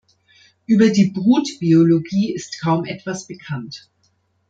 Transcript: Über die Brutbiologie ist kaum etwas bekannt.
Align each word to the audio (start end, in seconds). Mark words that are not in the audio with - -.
Über 0.65 0.89
die 0.89 1.11
Brutbiologie 1.11 2.33
ist 2.33 2.59
kaum 2.59 2.85
etwas 2.85 3.27
bekannt. 3.27 3.87